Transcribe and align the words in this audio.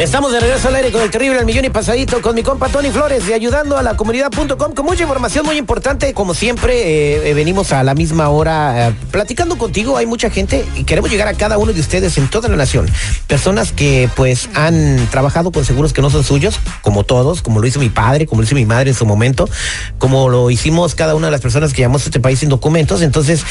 Estamos 0.00 0.32
de 0.32 0.40
regreso 0.40 0.68
al 0.68 0.76
aire 0.76 0.90
con 0.90 1.02
el 1.02 1.10
terrible 1.10 1.38
al 1.38 1.44
millón 1.44 1.66
y 1.66 1.68
pasadito 1.68 2.22
con 2.22 2.34
mi 2.34 2.42
compa 2.42 2.70
Tony 2.70 2.88
Flores 2.90 3.26
de 3.26 3.34
ayudando 3.34 3.76
a 3.76 3.82
la 3.82 3.98
comunidad.com 3.98 4.72
con 4.72 4.86
mucha 4.86 5.02
información 5.02 5.44
muy 5.44 5.58
importante. 5.58 6.14
Como 6.14 6.32
siempre, 6.32 6.72
eh, 6.72 7.30
eh, 7.30 7.34
venimos 7.34 7.70
a 7.72 7.84
la 7.84 7.94
misma 7.94 8.30
hora 8.30 8.88
eh, 8.88 8.94
platicando 9.10 9.58
contigo. 9.58 9.98
Hay 9.98 10.06
mucha 10.06 10.30
gente 10.30 10.64
y 10.74 10.84
queremos 10.84 11.10
llegar 11.10 11.28
a 11.28 11.34
cada 11.34 11.58
uno 11.58 11.74
de 11.74 11.80
ustedes 11.80 12.16
en 12.16 12.28
toda 12.28 12.48
la 12.48 12.56
nación. 12.56 12.88
Personas 13.26 13.72
que 13.72 14.08
pues 14.16 14.48
han 14.54 15.06
trabajado 15.10 15.52
con 15.52 15.66
seguros 15.66 15.92
que 15.92 16.00
no 16.00 16.08
son 16.08 16.24
suyos, 16.24 16.58
como 16.80 17.04
todos, 17.04 17.42
como 17.42 17.60
lo 17.60 17.66
hizo 17.66 17.78
mi 17.78 17.90
padre, 17.90 18.26
como 18.26 18.40
lo 18.40 18.46
hizo 18.46 18.54
mi 18.54 18.64
madre 18.64 18.88
en 18.88 18.96
su 18.96 19.04
momento, 19.04 19.50
como 19.98 20.30
lo 20.30 20.50
hicimos 20.50 20.94
cada 20.94 21.14
una 21.14 21.26
de 21.26 21.32
las 21.32 21.42
personas 21.42 21.74
que 21.74 21.82
llamamos 21.82 22.04
a 22.04 22.04
este 22.06 22.20
país 22.20 22.38
sin 22.38 22.48
documentos. 22.48 23.02
Entonces, 23.02 23.44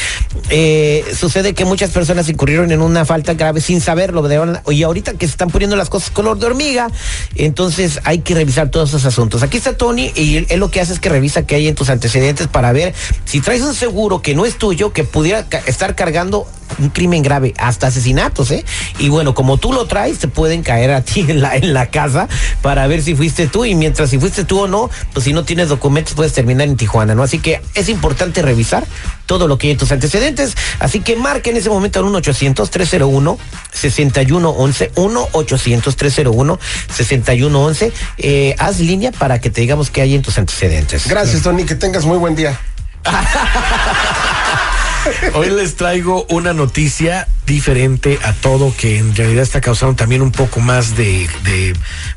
sucede 1.15 1.53
que 1.53 1.65
muchas 1.65 1.91
personas 1.91 2.27
incurrieron 2.27 2.71
en 2.71 2.81
una 2.81 3.05
falta 3.05 3.35
grave 3.35 3.61
sin 3.61 3.81
saberlo. 3.81 4.27
Y 4.71 4.81
ahorita 4.81 5.13
que 5.13 5.27
se 5.27 5.31
están 5.31 5.51
poniendo 5.51 5.75
las 5.75 5.91
cosas 5.91 6.09
color 6.09 6.38
de 6.39 6.47
hormiga. 6.47 6.87
Entonces 7.35 7.99
hay 8.03 8.19
que 8.19 8.35
revisar 8.35 8.69
todos 8.69 8.89
esos 8.89 9.05
asuntos. 9.05 9.43
Aquí 9.43 9.57
está 9.57 9.77
Tony 9.77 10.11
y 10.15 10.37
él, 10.37 10.59
lo 10.59 10.71
que 10.71 10.81
hace 10.81 10.93
es 10.93 10.99
que 10.99 11.09
revisa 11.09 11.45
qué 11.45 11.55
hay 11.55 11.67
en 11.67 11.75
tus 11.75 11.89
antecedentes 11.89 12.47
para 12.47 12.71
ver 12.71 12.93
si 13.25 13.41
traes 13.41 13.61
un 13.61 13.75
seguro 13.75 14.21
que 14.21 14.35
no 14.35 14.45
es 14.45 14.57
tuyo, 14.57 14.93
que 14.93 15.03
pudiera 15.03 15.47
estar 15.65 15.95
cargando 15.95 16.47
un 16.77 16.89
crimen 16.89 17.23
grave, 17.23 17.53
hasta 17.57 17.87
asesinatos, 17.87 18.51
¿eh? 18.51 18.63
Y 18.99 19.09
bueno, 19.09 19.33
como 19.33 19.57
tú 19.57 19.73
lo 19.73 19.85
traes, 19.85 20.19
te 20.19 20.27
pueden 20.27 20.61
caer 20.63 20.91
a 20.91 21.01
ti 21.01 21.21
en 21.27 21.41
la, 21.41 21.55
en 21.55 21.73
la 21.73 21.87
casa 21.87 22.27
para 22.61 22.85
ver 22.87 23.01
si 23.01 23.15
fuiste 23.15 23.47
tú 23.47 23.65
y 23.65 23.73
mientras 23.75 24.11
si 24.11 24.19
fuiste 24.19 24.43
tú 24.43 24.59
o 24.61 24.67
no, 24.67 24.89
pues 25.13 25.25
si 25.25 25.33
no 25.33 25.43
tienes 25.43 25.69
documentos 25.69 26.13
puedes 26.13 26.33
terminar 26.33 26.67
en 26.67 26.77
Tijuana, 26.77 27.15
¿no? 27.15 27.23
Así 27.23 27.39
que 27.39 27.61
es 27.73 27.89
importante 27.89 28.41
revisar 28.41 28.85
todo 29.25 29.47
lo 29.47 29.57
que 29.57 29.67
hay 29.67 29.71
en 29.73 29.77
tus 29.77 29.91
antecedentes, 29.91 30.55
así 30.79 31.01
que 31.01 31.15
marque 31.15 31.51
en 31.51 31.57
ese 31.57 31.69
momento 31.69 31.99
al 31.99 32.05
1-800-301-6111, 32.05 34.91
1-800-301-6111, 34.93 37.91
eh, 38.17 38.55
haz 38.57 38.79
línea 38.79 39.11
para 39.11 39.39
que 39.39 39.49
te 39.49 39.61
digamos 39.61 39.89
qué 39.89 40.01
hay 40.01 40.15
en 40.15 40.21
tus 40.21 40.37
antecedentes. 40.37 41.07
Gracias, 41.07 41.43
Tony, 41.43 41.63
que 41.65 41.75
tengas 41.75 42.05
muy 42.05 42.17
buen 42.17 42.35
día. 42.35 42.59
Hoy 45.33 45.49
les 45.49 45.75
traigo 45.75 46.25
una 46.29 46.53
noticia 46.53 47.27
diferente 47.45 48.19
a 48.23 48.33
todo 48.33 48.73
que 48.75 48.97
en 48.99 49.15
realidad 49.15 49.43
está 49.43 49.61
causando 49.61 49.95
también 49.95 50.21
un 50.21 50.31
poco 50.31 50.59
más 50.59 50.95
de, 50.95 51.27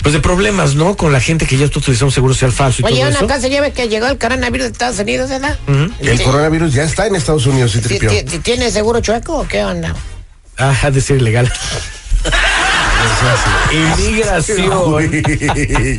pues 0.02 0.12
de 0.12 0.20
problemas, 0.20 0.74
¿no? 0.74 0.96
Con 0.96 1.12
la 1.12 1.20
gente 1.20 1.46
que 1.46 1.56
ya 1.56 1.64
está 1.64 1.78
utilizando 1.78 2.06
un 2.06 2.12
seguro 2.12 2.34
social 2.34 2.52
falso 2.52 2.82
y 2.82 2.84
Oye, 2.84 2.96
todo 2.96 3.08
una 3.08 3.16
eso. 3.18 3.26
casa 3.26 3.48
lleve 3.48 3.72
que 3.72 3.88
llegó 3.88 4.06
el 4.06 4.18
coronavirus 4.18 4.66
de 4.66 4.72
Estados 4.72 4.98
Unidos, 4.98 5.30
¿verdad? 5.30 5.58
El 6.00 6.22
coronavirus 6.22 6.74
ya 6.74 6.84
está 6.84 7.06
en 7.06 7.16
Estados 7.16 7.46
Unidos, 7.46 7.72
¿sí, 7.72 7.80
¿Tiene 8.42 8.70
seguro 8.70 9.00
chueco 9.00 9.38
o 9.38 9.48
qué 9.48 9.64
onda? 9.64 9.94
Ah, 10.58 10.74
ha 10.82 10.90
de 10.90 11.00
ser 11.00 11.16
ilegal. 11.16 11.50
Inmigración. 13.72 15.12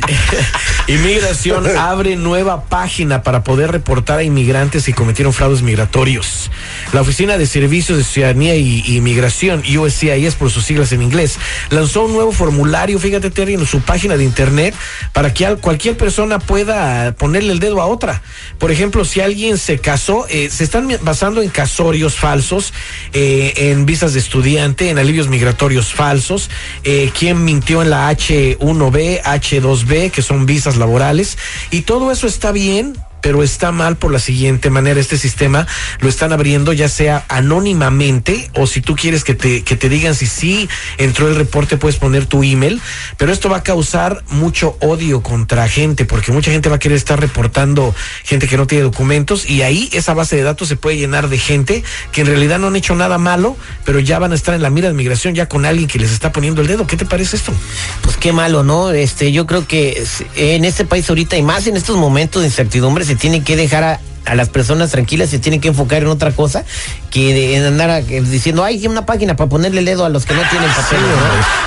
Inmigración 0.86 1.66
abre 1.78 2.16
nueva 2.16 2.64
página 2.64 3.22
para 3.22 3.42
poder 3.42 3.72
reportar 3.72 4.18
a 4.18 4.22
inmigrantes 4.22 4.84
que 4.84 4.94
cometieron 4.94 5.32
fraudes 5.32 5.62
migratorios. 5.62 6.50
La 6.92 7.00
Oficina 7.00 7.38
de 7.38 7.46
Servicios 7.46 7.98
de 7.98 8.04
Ciudadanía 8.04 8.54
y 8.56 8.96
Inmigración, 8.96 9.62
USCIS 9.62 10.34
por 10.34 10.50
sus 10.50 10.64
siglas 10.64 10.92
en 10.92 11.02
inglés, 11.02 11.38
lanzó 11.70 12.04
un 12.04 12.12
nuevo 12.12 12.32
formulario, 12.32 12.98
fíjate 12.98 13.30
Terry, 13.30 13.54
en 13.54 13.66
su 13.66 13.80
página 13.80 14.16
de 14.16 14.24
internet 14.24 14.74
para 15.12 15.32
que 15.32 15.56
cualquier 15.60 15.96
persona 15.96 16.38
pueda 16.38 17.14
ponerle 17.16 17.52
el 17.52 17.60
dedo 17.60 17.80
a 17.80 17.86
otra. 17.86 18.22
Por 18.58 18.70
ejemplo, 18.70 19.04
si 19.04 19.20
alguien 19.20 19.58
se 19.58 19.78
casó, 19.78 20.26
eh, 20.28 20.50
se 20.50 20.64
están 20.64 20.88
basando 21.02 21.42
en 21.42 21.48
casorios 21.48 22.16
falsos, 22.16 22.72
eh, 23.12 23.52
en 23.56 23.86
visas 23.86 24.12
de 24.12 24.20
estudiante, 24.20 24.90
en 24.90 24.98
alivios 24.98 25.28
migratorios 25.28 25.92
falsos, 25.92 26.50
eh, 26.84 27.10
quien 27.18 27.44
mintió 27.44 27.80
en 27.82 27.90
la 27.90 28.10
H1B, 28.10 29.22
H2B, 29.22 30.10
que 30.10 30.20
son 30.20 30.46
visas 30.46 30.76
laborales, 30.76 31.38
y 31.70 31.82
todo 31.82 32.10
eso 32.10 32.26
está 32.26 32.52
bien 32.52 32.94
pero 33.24 33.42
está 33.42 33.72
mal 33.72 33.96
por 33.96 34.12
la 34.12 34.18
siguiente 34.18 34.68
manera. 34.68 35.00
Este 35.00 35.16
sistema 35.16 35.66
lo 36.00 36.10
están 36.10 36.34
abriendo 36.34 36.74
ya 36.74 36.90
sea 36.90 37.24
anónimamente 37.30 38.50
o 38.54 38.66
si 38.66 38.82
tú 38.82 38.96
quieres 38.96 39.24
que 39.24 39.34
te, 39.34 39.62
que 39.62 39.76
te 39.76 39.88
digan 39.88 40.14
si 40.14 40.26
sí 40.26 40.68
entró 40.98 41.28
el 41.28 41.34
reporte, 41.34 41.78
puedes 41.78 41.96
poner 41.96 42.26
tu 42.26 42.42
email, 42.42 42.82
pero 43.16 43.32
esto 43.32 43.48
va 43.48 43.56
a 43.56 43.62
causar 43.62 44.22
mucho 44.28 44.76
odio 44.82 45.22
contra 45.22 45.66
gente 45.70 46.04
porque 46.04 46.32
mucha 46.32 46.50
gente 46.50 46.68
va 46.68 46.76
a 46.76 46.78
querer 46.78 46.98
estar 46.98 47.18
reportando 47.18 47.94
gente 48.24 48.46
que 48.46 48.58
no 48.58 48.66
tiene 48.66 48.84
documentos 48.84 49.48
y 49.48 49.62
ahí 49.62 49.88
esa 49.94 50.12
base 50.12 50.36
de 50.36 50.42
datos 50.42 50.68
se 50.68 50.76
puede 50.76 50.98
llenar 50.98 51.30
de 51.30 51.38
gente 51.38 51.82
que 52.12 52.20
en 52.20 52.26
realidad 52.26 52.58
no 52.58 52.66
han 52.66 52.76
hecho 52.76 52.94
nada 52.94 53.16
malo, 53.16 53.56
pero 53.86 54.00
ya 54.00 54.18
van 54.18 54.32
a 54.32 54.34
estar 54.34 54.54
en 54.54 54.60
la 54.60 54.68
mira 54.68 54.88
de 54.88 54.94
migración 54.94 55.34
ya 55.34 55.48
con 55.48 55.64
alguien 55.64 55.88
que 55.88 55.98
les 55.98 56.12
está 56.12 56.30
poniendo 56.30 56.60
el 56.60 56.66
dedo. 56.66 56.86
¿Qué 56.86 56.98
te 56.98 57.06
parece 57.06 57.36
esto? 57.36 57.54
Pues 58.02 58.18
qué 58.18 58.34
malo, 58.34 58.64
¿no? 58.64 58.90
Este, 58.90 59.32
yo 59.32 59.46
creo 59.46 59.66
que 59.66 60.04
en 60.36 60.66
este 60.66 60.84
país 60.84 61.08
ahorita 61.08 61.38
y 61.38 61.42
más 61.42 61.66
en 61.66 61.78
estos 61.78 61.96
momentos 61.96 62.42
de 62.42 62.48
incertidumbre 62.48 63.13
tiene 63.16 63.42
que 63.42 63.56
dejar 63.56 63.84
a, 63.84 64.00
a 64.24 64.34
las 64.34 64.48
personas 64.48 64.90
tranquilas 64.90 65.30
se 65.30 65.38
tienen 65.38 65.60
que 65.60 65.68
enfocar 65.68 66.02
en 66.02 66.08
otra 66.08 66.32
cosa 66.32 66.64
que 67.10 67.56
en 67.56 67.64
andar 67.64 68.04
diciendo, 68.04 68.64
hay 68.64 68.86
una 68.86 69.06
página 69.06 69.36
para 69.36 69.48
ponerle 69.48 69.80
el 69.80 69.84
dedo 69.84 70.04
a 70.04 70.08
los 70.08 70.26
que 70.26 70.34
no 70.34 70.42
tienen 70.50 70.68
papel. 70.70 70.98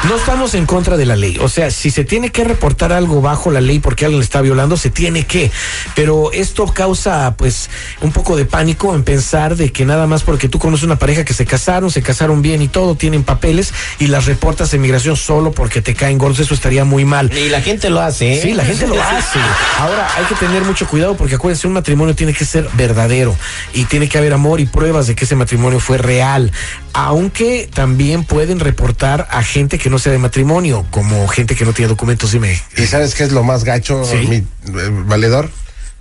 ¿no? 0.03 0.09
¿no? 0.09 0.17
estamos 0.17 0.53
en 0.55 0.65
contra 0.65 0.97
de 0.97 1.05
la 1.05 1.15
ley. 1.15 1.37
O 1.41 1.47
sea, 1.47 1.71
si 1.71 1.89
se 1.89 2.03
tiene 2.03 2.31
que 2.31 2.43
reportar 2.43 2.91
algo 2.91 3.21
bajo 3.21 3.49
la 3.49 3.61
ley 3.61 3.79
porque 3.79 4.05
alguien 4.05 4.21
está 4.21 4.41
violando, 4.41 4.75
se 4.75 4.89
tiene 4.89 5.25
que. 5.25 5.51
Pero 5.95 6.31
esto 6.33 6.65
causa, 6.73 7.35
pues, 7.37 7.69
un 8.01 8.11
poco 8.11 8.35
de 8.35 8.45
pánico 8.45 8.93
en 8.93 9.03
pensar 9.03 9.55
de 9.55 9.71
que 9.71 9.85
nada 9.85 10.05
más 10.07 10.23
porque 10.23 10.49
tú 10.49 10.59
conoces 10.59 10.83
una 10.83 10.97
pareja 10.97 11.23
que 11.23 11.33
se 11.33 11.45
casaron, 11.45 11.91
se 11.91 12.01
casaron 12.01 12.41
bien 12.41 12.61
y 12.61 12.67
todo, 12.67 12.95
tienen 12.95 13.23
papeles 13.23 13.73
y 13.99 14.07
las 14.07 14.25
reportas 14.25 14.73
en 14.73 14.81
migración 14.81 15.15
solo 15.15 15.51
porque 15.51 15.81
te 15.81 15.95
caen 15.95 16.17
gordos, 16.17 16.39
eso 16.39 16.53
estaría 16.53 16.83
muy 16.83 17.05
mal. 17.05 17.31
Y 17.31 17.49
la 17.49 17.61
gente 17.61 17.89
lo 17.89 18.01
hace, 18.01 18.33
¿eh? 18.33 18.41
Sí, 18.41 18.53
la 18.53 18.65
gente 18.65 18.85
lo 18.87 19.01
hace. 19.01 19.39
Ahora, 19.79 20.09
hay 20.17 20.25
que 20.25 20.35
tener 20.35 20.63
mucho 20.63 20.87
cuidado 20.87 21.15
porque 21.15 21.35
acuérdense, 21.35 21.67
un 21.67 21.73
matrimonio 21.73 22.15
tiene 22.15 22.33
que 22.33 22.43
ser 22.47 22.67
verdadero 22.73 23.35
y 23.73 23.85
tiene 23.85 24.09
que 24.09 24.17
haber 24.17 24.33
amor 24.33 24.59
y 24.59 24.65
pruebas 24.65 25.07
de 25.07 25.15
que 25.15 25.25
ese 25.25 25.35
matrimonio 25.35 25.79
fue 25.79 25.97
real, 25.97 26.51
aunque 26.93 27.69
también 27.73 28.23
pueden 28.23 28.59
reportar 28.59 29.27
a 29.29 29.43
gente 29.43 29.77
que 29.77 29.89
no 29.89 29.99
sea 29.99 30.11
de 30.11 30.17
matrimonio, 30.17 30.85
como 30.89 31.27
gente 31.27 31.55
que 31.55 31.65
no 31.65 31.73
tiene 31.73 31.89
documentos. 31.89 32.31
Dime. 32.31 32.59
¿Y 32.75 32.87
sabes 32.87 33.13
qué 33.13 33.23
es 33.23 33.31
lo 33.31 33.43
más 33.43 33.63
gacho, 33.63 34.03
¿Sí? 34.05 34.27
mi 34.27 34.37
eh, 34.37 34.45
valedor? 35.05 35.49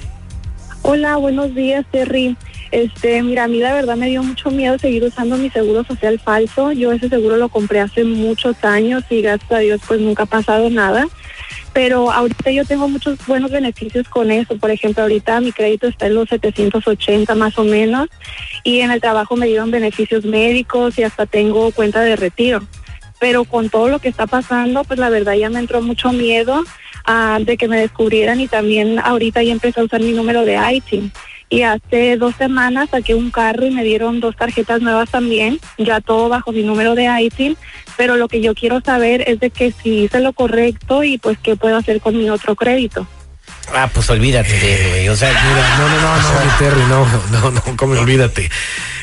Hola, 0.81 1.17
buenos 1.17 1.53
días, 1.53 1.85
Terry. 1.91 2.37
Este, 2.71 3.21
mira, 3.23 3.45
a 3.45 3.47
mí 3.47 3.59
la 3.59 3.73
verdad 3.73 3.97
me 3.97 4.09
dio 4.09 4.23
mucho 4.23 4.51
miedo 4.51 4.77
seguir 4.77 5.03
usando 5.03 5.37
mi 5.37 5.49
seguro 5.49 5.83
social 5.83 6.19
falso. 6.19 6.71
Yo 6.71 6.91
ese 6.91 7.09
seguro 7.09 7.37
lo 7.37 7.49
compré 7.49 7.79
hace 7.79 8.03
muchos 8.03 8.63
años 8.63 9.03
y 9.09 9.21
gracias 9.21 9.51
a 9.51 9.59
Dios 9.59 9.81
pues 9.87 9.99
nunca 9.99 10.23
ha 10.23 10.27
pasado 10.27 10.69
nada. 10.69 11.07
Pero 11.73 12.11
ahorita 12.11 12.51
yo 12.51 12.65
tengo 12.65 12.87
muchos 12.87 13.17
buenos 13.27 13.51
beneficios 13.51 14.07
con 14.09 14.31
eso. 14.31 14.57
Por 14.57 14.71
ejemplo, 14.71 15.03
ahorita 15.03 15.39
mi 15.41 15.51
crédito 15.51 15.87
está 15.87 16.07
en 16.07 16.15
los 16.15 16.29
780 16.29 17.35
más 17.35 17.57
o 17.57 17.63
menos 17.63 18.07
y 18.63 18.79
en 18.79 18.91
el 18.91 19.01
trabajo 19.01 19.35
me 19.35 19.47
dieron 19.47 19.71
beneficios 19.71 20.25
médicos 20.25 20.97
y 20.97 21.03
hasta 21.03 21.25
tengo 21.25 21.71
cuenta 21.71 22.01
de 22.01 22.15
retiro. 22.15 22.61
Pero 23.19 23.43
con 23.43 23.69
todo 23.69 23.89
lo 23.89 23.99
que 23.99 24.07
está 24.07 24.27
pasando, 24.27 24.83
pues 24.83 24.99
la 24.99 25.09
verdad 25.09 25.33
ya 25.33 25.49
me 25.49 25.59
entró 25.59 25.81
mucho 25.81 26.11
miedo 26.11 26.63
uh, 27.07 27.43
de 27.43 27.57
que 27.57 27.67
me 27.67 27.77
descubrieran 27.77 28.39
y 28.39 28.47
también 28.47 28.99
ahorita 28.99 29.43
ya 29.43 29.51
empecé 29.51 29.81
a 29.81 29.83
usar 29.83 30.01
mi 30.01 30.13
número 30.13 30.45
de 30.45 30.55
IT 30.55 31.11
Y 31.49 31.63
hace 31.63 32.15
dos 32.17 32.35
semanas 32.35 32.89
saqué 32.91 33.15
un 33.15 33.31
carro 33.31 33.65
y 33.65 33.71
me 33.71 33.83
dieron 33.83 34.19
dos 34.19 34.35
tarjetas 34.35 34.81
nuevas 34.81 35.09
también, 35.09 35.59
ya 35.79 35.99
todo 35.99 36.29
bajo 36.29 36.51
mi 36.51 36.61
número 36.61 36.93
de 36.93 37.07
ITIN, 37.21 37.57
pero 37.97 38.17
lo 38.17 38.27
que 38.27 38.39
yo 38.39 38.53
quiero 38.53 38.81
saber 38.81 39.23
es 39.27 39.39
de 39.39 39.49
que 39.49 39.71
si 39.71 40.03
hice 40.03 40.19
lo 40.19 40.33
correcto 40.33 41.03
y 41.03 41.17
pues 41.17 41.39
qué 41.39 41.55
puedo 41.55 41.75
hacer 41.77 42.01
con 42.01 42.15
mi 42.17 42.29
otro 42.29 42.55
crédito. 42.55 43.07
Ah, 43.73 43.89
pues 43.93 44.09
olvídate 44.09 44.51
de 44.51 44.89
güey. 44.89 45.09
O 45.09 45.15
sea, 45.15 45.29
Mira, 45.29 45.77
no, 45.77 45.89
no, 45.89 46.01
no, 46.01 46.17
no, 46.17 46.45
mi 46.45 46.51
Terry, 46.57 46.81
no, 46.87 47.07
no, 47.31 47.51
no, 47.51 47.77
come, 47.77 47.97
olvídate. 47.97 48.49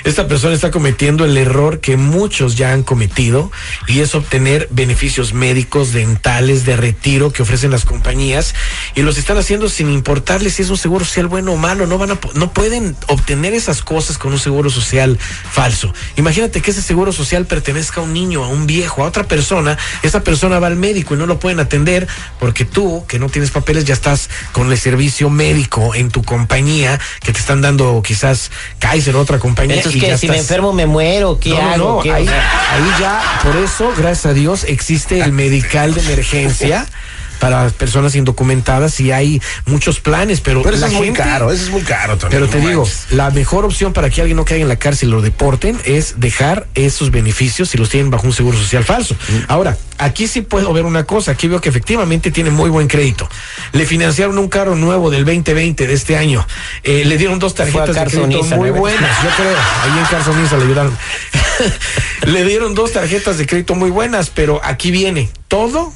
Esta 0.07 0.29
persona 0.29 0.55
está 0.55 0.71
cometiendo 0.71 1.25
el 1.25 1.37
error 1.37 1.81
que 1.81 1.97
muchos 1.97 2.55
ya 2.55 2.73
han 2.73 2.85
cometido 2.85 3.51
y 3.89 3.99
es 3.99 4.15
obtener 4.15 4.69
beneficios 4.71 5.35
médicos, 5.35 5.93
dentales, 5.93 6.65
de 6.65 6.77
retiro 6.77 7.33
que 7.33 7.43
ofrecen 7.43 7.73
las 7.73 7.85
compañías 7.85 8.55
y 8.95 9.03
los 9.03 9.19
están 9.19 9.37
haciendo 9.37 9.69
sin 9.69 9.91
importarles 9.91 10.55
si 10.55 10.63
es 10.63 10.71
un 10.71 10.77
seguro 10.77 11.05
social 11.05 11.27
bueno 11.27 11.55
o 11.55 11.57
malo. 11.57 11.89
No 11.89 11.99
van 11.99 12.13
a, 12.13 12.21
no 12.35 12.53
pueden 12.53 12.97
obtener 13.09 13.53
esas 13.53 13.83
cosas 13.83 14.17
con 14.17 14.33
un 14.33 14.39
seguro 14.39 14.71
social 14.71 15.19
falso. 15.51 15.93
Imagínate 16.15 16.63
que 16.63 16.71
ese 16.71 16.83
seguro 16.83 17.13
social 17.13 17.45
pertenezca 17.45 18.01
a 18.01 18.05
un 18.05 18.13
niño, 18.13 18.45
a 18.45 18.49
un 18.49 18.69
viejo, 18.69 19.03
a 19.03 19.09
otra 19.09 19.25
persona. 19.25 19.77
Esa 20.05 20.23
persona 20.23 20.61
va 20.61 20.69
al 20.69 20.77
médico 20.77 21.17
y 21.17 21.19
no 21.19 21.27
lo 21.27 21.41
pueden 21.41 21.59
atender 21.59 22.07
porque 22.39 22.65
tú, 22.65 23.05
que 23.09 23.19
no 23.19 23.29
tienes 23.29 23.51
papeles, 23.51 23.85
ya 23.85 23.95
estás 23.95 24.31
con 24.53 24.71
el 24.71 24.79
servicio 24.79 25.31
médico 25.31 25.97
en 25.97 26.13
tu 26.13 26.23
compañía 26.23 27.01
que 27.25 27.33
te 27.33 27.41
están 27.41 27.61
dando 27.61 28.01
quizás 28.07 28.53
Kaiser, 28.79 29.17
otra 29.17 29.41
compañía. 29.41 29.83
Y 29.97 30.01
que 30.01 30.09
ya 30.09 30.19
si 30.19 30.29
me 30.29 30.39
enfermo 30.39 30.73
me 30.73 30.87
muero, 30.87 31.39
¿qué 31.41 31.51
no, 31.51 31.61
hago? 31.61 31.89
no, 31.97 32.01
¿Qué- 32.01 32.13
ahí, 32.13 32.25
o 32.25 32.27
sea, 32.27 32.75
ahí 32.75 32.91
ya, 33.01 33.23
por 33.43 33.57
eso, 33.57 33.93
gracias 33.97 34.27
a 34.27 34.33
Dios, 34.35 34.65
existe 34.65 35.21
el 35.21 35.33
medical 35.33 35.95
de 35.95 36.01
emergencia 36.03 36.87
para 37.39 37.69
personas 37.71 38.15
indocumentadas 38.15 39.01
y 39.01 39.13
hay 39.13 39.41
muchos 39.67 40.01
planes, 40.01 40.41
pero, 40.41 40.63
Pero 40.63 40.77
eso 40.77 40.87
la 40.87 40.93
es 40.93 40.99
muy 40.99 41.13
caro, 41.13 41.53
eso 41.53 41.65
es 41.65 41.71
muy 41.71 41.83
caro, 41.83 42.17
Tony. 42.17 42.31
Pero 42.31 42.49
te 42.49 42.61
no 42.61 42.69
digo, 42.69 42.83
manches. 42.83 43.07
la 43.11 43.31
mejor 43.31 43.65
opción 43.65 43.93
para 43.93 44.11
que 44.11 44.21
alguien 44.21 44.37
no 44.37 44.45
caiga 44.45 44.63
en 44.63 44.69
la 44.69 44.77
cárcel 44.77 45.09
y 45.09 45.13
lo 45.13 45.23
deporten 45.23 45.79
es 45.85 46.19
dejar 46.19 46.67
esos 46.75 47.11
beneficios 47.11 47.71
si 47.71 47.79
los 47.79 47.91
tienen 47.91 48.11
bajo 48.11 48.27
un 48.27 48.33
seguro 48.33 48.57
social 48.59 48.85
falso. 48.85 49.17
Ahora, 49.49 49.77
aquí 49.99 50.27
sí 50.27 50.43
puedo 50.43 50.73
ver 50.73 50.85
una 50.85 51.05
cosa, 51.05 51.33
aquí 51.33 51.49
veo 51.49 51.61
que 51.61 51.69
efectivamente 51.69 52.31
tiene 52.31 52.51
muy 52.51 52.71
buen 52.71 52.89
crédito. 52.89 53.29
Le 53.73 53.87
financiaron 53.87 54.39
un 54.39 54.49
carro 54.49 54.77
nuevo 54.77 55.11
del 55.11 55.25
2020 55.25 55.87
de 55.87 55.93
este 55.95 56.17
año. 56.17 56.47
Eh, 56.83 57.05
le 57.05 57.19
dieron 57.19 57.39
dos 57.39 57.55
tarjetas 57.55 57.95
de 57.95 58.05
crédito 58.05 58.43
muy 58.57 58.71
¿no? 58.71 58.77
buenas, 58.77 59.23
yo 59.23 59.31
creo. 59.37 59.57
Ahí 59.83 59.99
en 59.99 60.05
Carson 60.07 60.43
Nissan 60.43 60.59
le 60.61 60.65
ayudaron. 60.67 60.99
le 62.27 62.45
dieron 62.45 62.75
dos 62.75 62.93
tarjetas 62.93 63.39
de 63.39 63.47
crédito 63.47 63.75
muy 63.75 63.91
buenas, 63.91 64.31
pero 64.31 64.61
aquí 64.65 64.91
viene 64.91 65.29
todo 65.49 65.93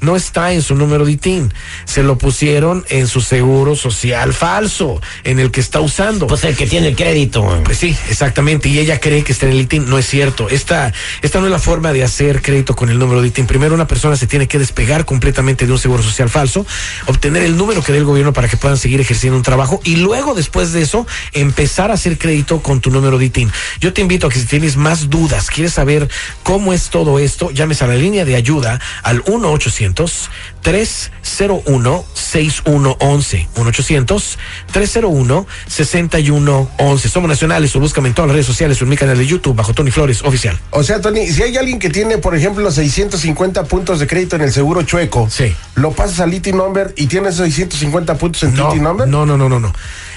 no 0.00 0.16
está 0.16 0.52
en 0.52 0.62
su 0.62 0.74
número 0.74 1.04
de 1.04 1.12
ITIN. 1.12 1.52
Se 1.84 2.02
lo 2.02 2.18
pusieron 2.18 2.84
en 2.88 3.06
su 3.06 3.20
seguro 3.20 3.76
social 3.76 4.32
falso, 4.32 5.00
en 5.24 5.38
el 5.38 5.50
que 5.50 5.60
está 5.60 5.80
usando. 5.80 6.26
Pues 6.26 6.44
el 6.44 6.56
que 6.56 6.66
tiene 6.66 6.88
el 6.88 6.96
crédito. 6.96 7.60
Pues 7.64 7.78
sí, 7.78 7.96
exactamente. 8.08 8.68
Y 8.68 8.78
ella 8.78 9.00
cree 9.00 9.24
que 9.24 9.32
está 9.32 9.46
en 9.46 9.52
el 9.52 9.60
ITIN. 9.60 9.88
No 9.88 9.98
es 9.98 10.06
cierto. 10.06 10.48
Esta, 10.48 10.92
esta 11.22 11.40
no 11.40 11.46
es 11.46 11.52
la 11.52 11.58
forma 11.58 11.92
de 11.92 12.02
hacer 12.02 12.42
crédito 12.42 12.74
con 12.74 12.88
el 12.88 12.98
número 12.98 13.22
de 13.22 13.28
ITIN. 13.28 13.46
Primero, 13.46 13.74
una 13.74 13.86
persona 13.86 14.16
se 14.16 14.26
tiene 14.26 14.48
que 14.48 14.58
despegar 14.58 15.04
completamente 15.04 15.66
de 15.66 15.72
un 15.72 15.78
seguro 15.78 16.02
social 16.02 16.28
falso, 16.28 16.66
obtener 17.06 17.42
el 17.42 17.56
número 17.56 17.82
que 17.82 17.92
dé 17.92 17.98
el 17.98 18.04
gobierno 18.04 18.32
para 18.32 18.48
que 18.48 18.56
puedan 18.56 18.78
seguir 18.78 19.00
ejerciendo 19.00 19.36
un 19.36 19.42
trabajo 19.42 19.80
y 19.84 19.96
luego, 19.96 20.34
después 20.34 20.72
de 20.72 20.82
eso, 20.82 21.06
empezar 21.32 21.90
a 21.90 21.94
hacer 21.94 22.18
crédito 22.18 22.62
con 22.62 22.80
tu 22.80 22.90
número 22.90 23.18
de 23.18 23.26
ITIN. 23.26 23.50
Yo 23.80 23.92
te 23.92 24.00
invito 24.00 24.26
a 24.26 24.30
que 24.30 24.38
si 24.38 24.46
tienes 24.46 24.76
más 24.76 25.10
dudas, 25.10 25.50
quieres 25.50 25.74
saber 25.74 26.08
cómo 26.42 26.72
es 26.72 26.90
todo 26.90 27.18
esto, 27.18 27.50
llames 27.50 27.82
a 27.82 27.86
la 27.86 27.94
línea 27.94 28.24
de 28.24 28.36
ayuda 28.36 28.80
al 29.02 29.22
1 29.26 29.50
800 29.50 29.89
301 29.94 32.04
6111 32.14 33.48
1 33.56 33.68
800 33.68 34.38
301 34.72 35.46
6111 35.66 37.08
Somos 37.08 37.28
nacionales 37.28 37.74
o 37.76 37.80
búscame 37.80 38.08
en 38.08 38.14
todas 38.14 38.28
las 38.28 38.34
redes 38.34 38.46
sociales 38.46 38.80
o 38.80 38.84
en 38.84 38.90
mi 38.90 38.96
canal 38.96 39.18
de 39.18 39.26
YouTube 39.26 39.54
bajo 39.56 39.74
Tony 39.74 39.90
Flores 39.90 40.22
Oficial. 40.22 40.58
O 40.70 40.82
sea, 40.82 41.00
Tony, 41.00 41.26
si 41.26 41.42
hay 41.42 41.56
alguien 41.56 41.78
que 41.78 41.90
tiene, 41.90 42.18
por 42.18 42.34
ejemplo, 42.34 42.70
650 42.70 43.64
puntos 43.64 43.98
de 44.00 44.06
crédito 44.06 44.36
en 44.36 44.42
el 44.42 44.52
seguro 44.52 44.82
chueco, 44.82 45.28
Sí. 45.30 45.54
lo 45.74 45.92
pasas 45.92 46.20
al 46.20 46.32
ITIN 46.34 46.56
number 46.56 46.92
y 46.96 47.06
tienes 47.06 47.36
650 47.36 48.14
puntos 48.16 48.42
en 48.42 48.54
tu 48.54 48.62
No, 48.62 48.68
ITIN 48.70 48.82
number. 48.82 49.08
no, 49.08 49.26
no, 49.26 49.36
no, 49.36 49.48
no, 49.48 49.60
no. 49.60 49.72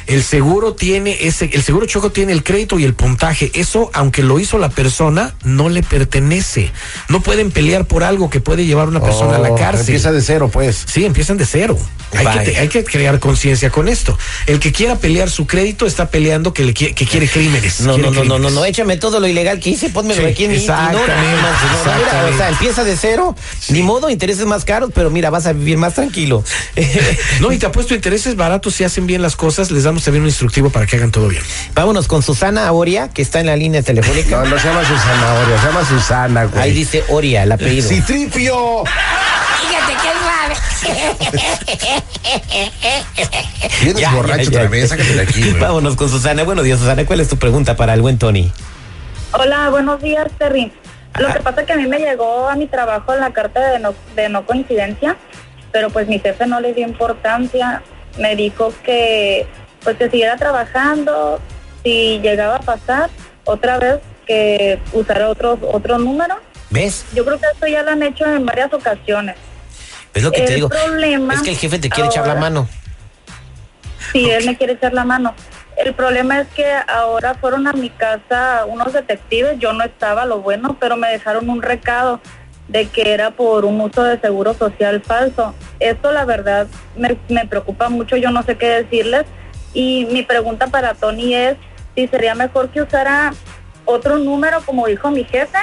El 0.07 0.23
seguro 0.23 0.73
tiene 0.73 1.17
ese, 1.21 1.49
el 1.53 1.63
seguro 1.63 1.85
choco 1.85 2.11
tiene 2.11 2.33
el 2.33 2.43
crédito 2.43 2.79
y 2.79 2.83
el 2.83 2.93
puntaje. 2.93 3.51
Eso, 3.53 3.89
aunque 3.93 4.23
lo 4.23 4.39
hizo 4.39 4.57
la 4.57 4.69
persona, 4.69 5.33
no 5.43 5.69
le 5.69 5.83
pertenece. 5.83 6.71
No 7.09 7.21
pueden 7.21 7.51
pelear 7.51 7.85
por 7.85 8.03
algo 8.03 8.29
que 8.29 8.39
puede 8.39 8.65
llevar 8.65 8.85
a 8.87 8.89
una 8.89 9.01
persona 9.01 9.35
a 9.35 9.39
la 9.39 9.51
Oh, 9.51 9.55
cárcel. 9.55 9.81
Empieza 9.87 10.11
de 10.11 10.21
cero, 10.21 10.49
pues. 10.51 10.85
Sí, 10.91 11.05
empiezan 11.05 11.37
de 11.37 11.45
cero. 11.45 11.77
Hay 12.15 12.27
que, 12.27 12.39
te- 12.51 12.57
hay 12.59 12.67
que 12.67 12.83
crear 12.83 13.19
conciencia 13.19 13.71
con 13.71 13.87
esto. 13.89 14.15
El 14.45 14.59
que 14.59 14.71
quiera 14.71 14.97
pelear 14.97 15.31
su 15.31 15.47
crédito 15.47 15.87
está 15.87 16.09
peleando 16.09 16.53
que, 16.53 16.63
le, 16.63 16.73
qui- 16.73 16.93
que 16.93 17.07
quiere 17.07 17.27
crímenes. 17.27 17.81
No, 17.81 17.95
quiere 17.95 18.11
no, 18.11 18.15
no, 18.15 18.23
no, 18.23 18.39
no, 18.39 18.49
no, 18.51 18.65
échame 18.65 18.97
todo 18.97 19.19
lo 19.19 19.27
ilegal 19.27 19.59
que 19.59 19.71
hice, 19.71 19.89
pónmelo 19.89 20.21
Sí, 20.21 20.27
aquí 20.27 20.43
en 20.45 20.51
mi 20.51 20.57
no, 20.57 20.73
o 20.73 22.37
sea, 22.37 22.49
empieza 22.49 22.83
de 22.83 22.95
cero, 22.97 23.35
ni 23.69 23.81
modo, 23.81 24.09
intereses 24.09 24.45
más 24.45 24.63
caros, 24.65 24.91
pero 24.93 25.09
mira, 25.09 25.29
vas 25.29 25.45
a 25.47 25.53
vivir 25.53 25.77
más 25.77 25.95
tranquilo. 25.95 26.43
No, 27.39 27.51
y 27.51 27.57
te 27.57 27.65
apuesto 27.65 27.93
intereses 27.95 28.35
baratos 28.35 28.75
si 28.75 28.83
hacen 28.83 29.07
bien 29.07 29.21
las 29.21 29.35
cosas. 29.35 29.71
Les 29.71 29.83
damos 29.93 30.03
también 30.05 30.23
un 30.23 30.29
instructivo 30.29 30.71
para 30.71 30.87
que 30.87 30.95
hagan 30.95 31.11
todo 31.11 31.27
bien. 31.27 31.43
Vámonos 31.75 32.07
con 32.07 32.23
Susana 32.23 32.71
Oria, 32.71 33.09
que 33.09 33.21
está 33.21 33.39
en 33.39 33.45
la 33.45 33.55
línea 33.55 33.83
telefónica. 33.83 34.37
No, 34.43 34.45
no 34.49 34.57
se 34.59 34.67
llama 34.67 34.83
Susana 34.83 35.33
Oria, 35.43 35.59
se 35.61 35.67
llama 35.67 35.85
Susana, 35.85 36.45
güey. 36.45 36.63
Ahí 36.63 36.71
dice 36.71 37.03
Oria, 37.09 37.43
el 37.43 37.51
apellido. 37.51 37.87
Citripio. 37.87 38.83
Fíjate 39.61 39.93
qué 40.01 40.09
suave. 40.23 40.55
Vienes 43.83 44.01
Ya, 44.01 44.11
borracho 44.15 44.41
ya, 44.43 44.47
otra 44.49 44.63
ya. 44.63 44.69
vez, 44.69 44.89
sácate 44.89 45.13
de 45.13 45.21
aquí, 45.21 45.41
güey. 45.51 45.61
Vámonos 45.61 45.95
con 45.95 46.09
Susana. 46.09 46.43
Buenos 46.43 46.65
días, 46.65 46.79
Susana. 46.79 47.05
¿Cuál 47.05 47.19
es 47.19 47.29
tu 47.29 47.37
pregunta 47.37 47.75
para 47.75 47.93
el 47.93 48.01
buen 48.01 48.17
Tony? 48.17 48.51
Hola, 49.33 49.69
buenos 49.69 50.01
días, 50.01 50.25
Terry. 50.39 50.71
Lo 51.19 51.31
que 51.31 51.39
pasa 51.41 51.61
es 51.61 51.67
que 51.67 51.73
a 51.73 51.77
mí 51.77 51.85
me 51.87 51.99
llegó 51.99 52.49
a 52.49 52.55
mi 52.55 52.65
trabajo 52.65 53.13
la 53.15 53.31
carta 53.31 53.59
de 53.71 53.77
no, 53.77 53.93
de 54.15 54.29
no 54.29 54.47
coincidencia, 54.47 55.17
pero 55.71 55.91
pues 55.91 56.07
mi 56.07 56.17
jefe 56.17 56.47
no 56.47 56.59
le 56.61 56.73
dio 56.73 56.87
importancia. 56.87 57.83
Me 58.17 58.35
dijo 58.35 58.73
que 58.83 59.45
pues 59.83 59.97
que 59.97 60.09
siguiera 60.09 60.37
trabajando, 60.37 61.39
si 61.83 62.19
llegaba 62.19 62.55
a 62.57 62.59
pasar 62.59 63.09
otra 63.45 63.77
vez 63.79 63.99
que 64.25 64.79
usara 64.93 65.29
otro 65.29 65.59
otro 65.71 65.97
número. 65.99 66.35
¿Ves? 66.69 67.05
Yo 67.13 67.25
creo 67.25 67.39
que 67.39 67.45
esto 67.53 67.67
ya 67.67 67.83
lo 67.83 67.91
han 67.91 68.01
hecho 68.03 68.25
en 68.25 68.45
varias 68.45 68.73
ocasiones. 68.73 69.35
Es 70.13 70.23
lo 70.23 70.31
que 70.31 70.41
te 70.41 70.47
El 70.49 70.55
digo. 70.55 70.69
problema 70.69 71.33
Es 71.33 71.41
que 71.41 71.51
el 71.51 71.57
jefe 71.57 71.79
te 71.79 71.89
quiere 71.89 72.09
echar 72.09 72.25
la 72.27 72.35
mano. 72.35 72.67
Sí, 74.11 74.29
él 74.29 74.45
me 74.45 74.55
quiere 74.57 74.73
echar 74.73 74.93
la 74.93 75.03
mano. 75.03 75.33
El 75.75 75.93
problema 75.93 76.39
es 76.41 76.47
que 76.49 76.65
ahora 76.87 77.33
fueron 77.33 77.67
a 77.67 77.73
mi 77.73 77.89
casa 77.89 78.65
unos 78.67 78.93
detectives, 78.93 79.57
yo 79.57 79.73
no 79.73 79.83
estaba, 79.83 80.25
lo 80.25 80.39
bueno, 80.39 80.77
pero 80.79 80.97
me 80.97 81.09
dejaron 81.09 81.49
un 81.49 81.63
recado 81.63 82.19
de 82.67 82.87
que 82.87 83.11
era 83.13 83.31
por 83.31 83.65
un 83.65 83.81
uso 83.81 84.03
de 84.03 84.19
seguro 84.19 84.53
social 84.53 85.01
falso. 85.01 85.53
Esto 85.79 86.11
la 86.11 86.25
verdad 86.25 86.67
me, 86.95 87.17
me 87.27 87.47
preocupa 87.47 87.89
mucho, 87.89 88.17
yo 88.17 88.29
no 88.29 88.43
sé 88.43 88.55
qué 88.55 88.67
decirles. 88.67 89.25
Y 89.73 90.05
mi 90.05 90.23
pregunta 90.23 90.67
para 90.67 90.93
Tony 90.93 91.33
es 91.33 91.57
si 91.95 92.07
sería 92.07 92.35
mejor 92.35 92.69
que 92.69 92.81
usara 92.81 93.33
otro 93.85 94.17
número 94.17 94.61
como 94.65 94.87
dijo 94.87 95.11
mi 95.11 95.23
jefe 95.23 95.57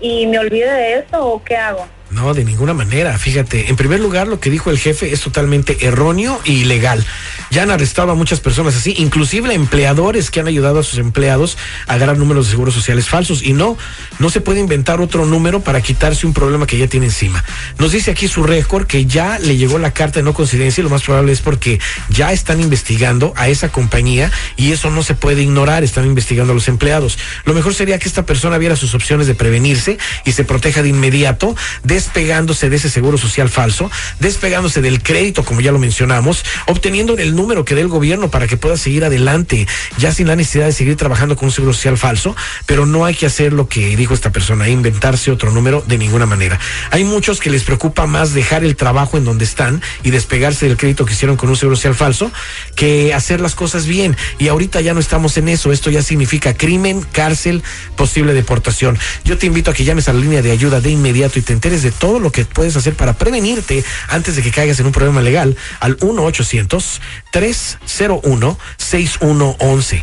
y 0.00 0.26
me 0.26 0.38
olvide 0.38 0.70
de 0.70 0.98
eso 0.98 1.24
o 1.26 1.42
qué 1.42 1.56
hago. 1.56 1.86
No, 2.10 2.34
de 2.34 2.44
ninguna 2.44 2.72
manera. 2.72 3.18
Fíjate, 3.18 3.68
en 3.68 3.76
primer 3.76 4.00
lugar, 4.00 4.28
lo 4.28 4.38
que 4.38 4.50
dijo 4.50 4.70
el 4.70 4.78
jefe 4.78 5.12
es 5.12 5.20
totalmente 5.22 5.86
erróneo 5.86 6.40
y 6.44 6.60
ilegal. 6.60 7.04
Ya 7.50 7.62
han 7.62 7.70
arrestado 7.70 8.12
a 8.12 8.14
muchas 8.14 8.40
personas 8.40 8.76
así, 8.76 8.94
inclusive 8.98 9.52
empleadores 9.54 10.30
que 10.30 10.40
han 10.40 10.48
ayudado 10.48 10.80
a 10.80 10.82
sus 10.82 10.98
empleados 10.98 11.56
a 11.86 11.96
ganar 11.96 12.18
números 12.18 12.46
de 12.46 12.50
seguros 12.50 12.74
sociales 12.74 13.08
falsos. 13.08 13.42
Y 13.42 13.52
no, 13.52 13.76
no 14.18 14.30
se 14.30 14.40
puede 14.40 14.60
inventar 14.60 15.00
otro 15.00 15.26
número 15.26 15.60
para 15.60 15.80
quitarse 15.80 16.26
un 16.26 16.32
problema 16.32 16.66
que 16.66 16.78
ya 16.78 16.86
tiene 16.86 17.06
encima. 17.06 17.44
Nos 17.78 17.92
dice 17.92 18.10
aquí 18.10 18.28
su 18.28 18.42
récord 18.42 18.86
que 18.86 19.06
ya 19.06 19.38
le 19.38 19.56
llegó 19.56 19.78
la 19.78 19.92
carta 19.92 20.20
de 20.20 20.24
no 20.24 20.34
coincidencia 20.34 20.80
y 20.80 20.84
lo 20.84 20.90
más 20.90 21.02
probable 21.02 21.32
es 21.32 21.40
porque 21.40 21.80
ya 22.08 22.32
están 22.32 22.60
investigando 22.60 23.32
a 23.36 23.48
esa 23.48 23.70
compañía 23.70 24.30
y 24.56 24.72
eso 24.72 24.90
no 24.90 25.02
se 25.02 25.14
puede 25.14 25.42
ignorar, 25.42 25.84
están 25.84 26.06
investigando 26.06 26.52
a 26.52 26.54
los 26.54 26.68
empleados. 26.68 27.18
Lo 27.44 27.54
mejor 27.54 27.74
sería 27.74 27.98
que 27.98 28.08
esta 28.08 28.26
persona 28.26 28.58
viera 28.58 28.76
sus 28.76 28.94
opciones 28.94 29.26
de 29.26 29.34
prevenirse 29.34 29.98
y 30.24 30.32
se 30.32 30.44
proteja 30.44 30.82
de 30.82 30.88
inmediato, 30.88 31.54
despegándose 31.84 32.70
de 32.70 32.76
ese 32.76 32.90
seguro 32.90 33.18
social 33.18 33.48
falso, 33.48 33.90
despegándose 34.20 34.80
del 34.80 35.02
crédito, 35.02 35.44
como 35.44 35.60
ya 35.60 35.72
lo 35.72 35.78
mencionamos, 35.78 36.44
obteniendo 36.66 37.16
el 37.18 37.35
número 37.36 37.64
que 37.64 37.74
dé 37.74 37.82
el 37.82 37.88
gobierno 37.88 38.30
para 38.30 38.46
que 38.46 38.56
pueda 38.56 38.76
seguir 38.76 39.04
adelante, 39.04 39.66
ya 39.98 40.12
sin 40.12 40.26
la 40.26 40.36
necesidad 40.36 40.66
de 40.66 40.72
seguir 40.72 40.96
trabajando 40.96 41.36
con 41.36 41.46
un 41.46 41.52
seguro 41.52 41.72
social 41.72 41.98
falso, 41.98 42.34
pero 42.66 42.86
no 42.86 43.04
hay 43.04 43.14
que 43.14 43.26
hacer 43.26 43.52
lo 43.52 43.68
que 43.68 43.96
dijo 43.96 44.14
esta 44.14 44.32
persona, 44.32 44.68
inventarse 44.68 45.30
otro 45.30 45.50
número 45.50 45.84
de 45.86 45.98
ninguna 45.98 46.26
manera. 46.26 46.58
Hay 46.90 47.04
muchos 47.04 47.40
que 47.40 47.50
les 47.50 47.62
preocupa 47.62 48.06
más 48.06 48.34
dejar 48.34 48.64
el 48.64 48.76
trabajo 48.76 49.16
en 49.16 49.24
donde 49.24 49.44
están 49.44 49.82
y 50.02 50.10
despegarse 50.10 50.66
del 50.66 50.76
crédito 50.76 51.04
que 51.04 51.12
hicieron 51.12 51.36
con 51.36 51.48
un 51.48 51.56
seguro 51.56 51.76
social 51.76 51.94
falso 51.94 52.30
que 52.74 53.14
hacer 53.14 53.40
las 53.40 53.54
cosas 53.54 53.86
bien. 53.86 54.16
Y 54.38 54.48
ahorita 54.48 54.80
ya 54.80 54.94
no 54.94 55.00
estamos 55.00 55.36
en 55.36 55.48
eso. 55.48 55.72
Esto 55.72 55.90
ya 55.90 56.02
significa 56.02 56.54
crimen, 56.54 57.04
cárcel, 57.12 57.62
posible 57.96 58.34
deportación. 58.34 58.98
Yo 59.24 59.38
te 59.38 59.46
invito 59.46 59.70
a 59.70 59.74
que 59.74 59.84
llames 59.84 60.08
a 60.08 60.12
la 60.12 60.20
línea 60.20 60.42
de 60.42 60.50
ayuda 60.50 60.80
de 60.80 60.90
inmediato 60.90 61.38
y 61.38 61.42
te 61.42 61.52
enteres 61.52 61.82
de 61.82 61.90
todo 61.90 62.20
lo 62.20 62.30
que 62.32 62.44
puedes 62.44 62.76
hacer 62.76 62.94
para 62.94 63.14
prevenirte 63.14 63.84
antes 64.08 64.36
de 64.36 64.42
que 64.42 64.50
caigas 64.50 64.80
en 64.80 64.86
un 64.86 64.92
problema 64.92 65.20
legal 65.20 65.56
al 65.80 65.96
1 66.00 66.22
800 66.22 67.00
301-6111. 67.36 70.02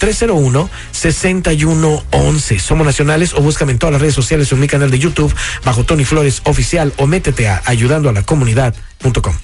1-800-301-6111. 0.00 2.58
Somos 2.58 2.86
nacionales 2.86 3.34
o 3.34 3.42
búscame 3.42 3.72
en 3.72 3.78
todas 3.78 3.92
las 3.92 4.00
redes 4.00 4.14
sociales 4.14 4.50
o 4.50 4.54
en 4.54 4.62
mi 4.62 4.68
canal 4.68 4.90
de 4.90 4.98
YouTube 4.98 5.34
bajo 5.64 5.84
Tony 5.84 6.06
Flores 6.06 6.40
Oficial 6.44 6.94
o 6.96 7.06
métete 7.06 7.48
a 7.48 7.60
ayudando 7.66 8.08
a 8.08 8.12
la 8.12 8.22
comunidad.com. 8.22 9.34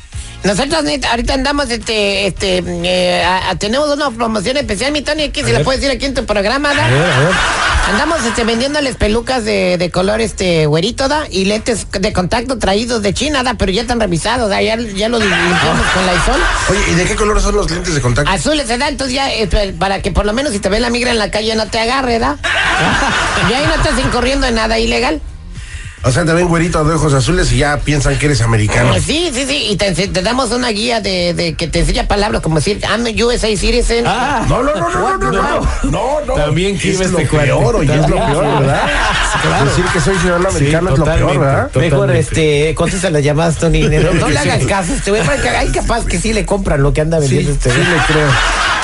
Nosotros 0.44 0.84
ahorita 1.10 1.34
andamos, 1.34 1.70
este, 1.70 2.26
este, 2.26 2.62
eh, 2.66 3.24
a- 3.24 3.50
a- 3.50 3.54
tenemos 3.56 3.88
una 3.88 4.10
promoción 4.10 4.56
especial, 4.58 4.92
mi 4.92 5.00
Tony, 5.00 5.30
que 5.30 5.42
se 5.42 5.52
la 5.52 5.60
puedes 5.64 5.80
decir 5.80 5.96
aquí 5.96 6.04
en 6.06 6.12
tu 6.14 6.26
programa, 6.26 6.74
¿da? 6.74 6.86
Andamos, 7.90 8.24
este, 8.26 8.44
vendiéndoles 8.44 8.96
pelucas 8.96 9.44
de, 9.44 9.76
de 9.78 9.90
color, 9.90 10.20
este, 10.20 10.66
güerito, 10.66 11.08
¿da? 11.08 11.24
Y 11.30 11.46
lentes 11.46 11.86
de 11.90 12.12
contacto 12.12 12.58
traídos 12.58 13.02
de 13.02 13.14
China, 13.14 13.42
¿da? 13.42 13.54
Pero 13.54 13.72
ya 13.72 13.82
están 13.82 14.00
revisados, 14.00 14.50
¿da? 14.50 14.60
Ya, 14.60 14.76
ya 14.76 15.08
los 15.08 15.20
limpiamos 15.20 15.86
con 15.94 16.06
la 16.06 16.12
isol. 16.14 16.40
Oye, 16.70 16.80
¿y 16.92 16.94
de 16.94 17.04
qué 17.04 17.16
color 17.16 17.40
son 17.40 17.56
los 17.56 17.70
lentes 17.70 17.94
de 17.94 18.00
contacto? 18.02 18.30
Azules, 18.30 18.66
¿verdad? 18.68 18.88
Entonces 18.90 19.14
ya, 19.14 19.32
eh, 19.32 19.48
para 19.78 20.02
que 20.02 20.12
por 20.12 20.26
lo 20.26 20.34
menos 20.34 20.52
si 20.52 20.58
te 20.60 20.68
ve 20.68 20.78
la 20.78 20.90
migra 20.90 21.10
en 21.10 21.18
la 21.18 21.30
calle 21.30 21.54
no 21.56 21.66
te 21.68 21.78
agarre, 21.80 22.18
¿da? 22.18 22.36
Y 23.50 23.52
ahí 23.52 23.64
no 23.66 23.74
estás 23.74 23.98
incurriendo 23.98 24.46
en 24.46 24.54
nada 24.56 24.78
ilegal. 24.78 25.20
O 26.06 26.11
sea, 26.12 26.25
te 26.26 26.32
ven 26.34 26.49
güerito 26.49 26.84
de 26.84 26.94
ojos 26.94 27.14
azules 27.14 27.50
y 27.52 27.58
ya 27.58 27.78
piensan 27.78 28.18
que 28.18 28.26
eres 28.26 28.42
americano. 28.42 28.90
Pues 28.90 29.04
sí, 29.04 29.30
sí, 29.32 29.46
sí. 29.49 29.68
Y 29.70 29.76
te, 29.76 29.92
te 29.92 30.20
damos 30.23 30.50
una 30.50 30.68
guía 30.68 31.00
de, 31.00 31.32
de 31.32 31.54
que 31.54 31.66
te 31.66 31.78
enseña 31.80 32.06
palabras 32.06 32.42
como 32.42 32.56
decir, 32.56 32.78
I'm 32.82 33.06
a 33.06 33.25
USA 33.25 33.49
citizen. 33.56 34.04
Ah. 34.06 34.44
No, 34.46 34.62
no, 34.62 34.75
no, 34.75 34.90
no, 34.90 35.16
no, 35.18 35.18
no, 35.18 35.32
no, 35.32 35.90
no, 35.90 36.20
no. 36.26 36.34
También 36.34 36.78
que 36.78 36.90
es 36.90 37.00
iba 37.00 37.08
lo 37.08 37.18
este 37.18 37.28
cuate. 37.30 37.46
peor, 37.46 37.76
oye, 37.76 37.94
es 37.94 38.08
lo 38.08 38.16
También. 38.16 38.32
peor, 38.32 38.61
¿verdad? 38.61 38.82
Decir 39.64 39.84
que 39.92 40.00
soy 40.00 40.16
ciudadano 40.18 40.50
Sí, 40.50 40.56
americano 40.58 40.90
es 40.92 40.99
lo 40.99 41.04
peor. 41.06 41.38
¿verdad? 41.38 41.66
Totalmente. 41.68 41.90
Mejor 41.90 42.16
este, 42.16 42.75
contesta 42.75 43.11
las 43.11 43.25
llamadas, 43.25 43.56
Tony. 43.56 43.82
No, 43.88 44.12
no 44.12 44.28
le 44.28 44.38
hagan 44.38 44.64
caso 44.66 44.92
a 44.92 44.96
este 44.96 45.11
güey, 45.11 45.23
porque 45.23 45.49
hay 45.49 45.68
capaz 45.68 46.04
que 46.04 46.18
sí 46.20 46.32
le 46.34 46.44
compran 46.44 46.82
lo 46.82 46.92
que 46.92 47.00
anda 47.00 47.18
Sí, 47.23 47.28
vendiendo 47.37 47.52
sí 47.52 47.58
este 47.58 47.70
güey. 47.70 47.82
le 47.90 47.96
creo. 48.06 48.28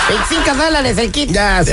25 0.09 0.57
dólares 0.65 0.99
el 0.99 1.11
kit. 1.11 1.31
Ya, 1.33 1.63
se 1.65 1.73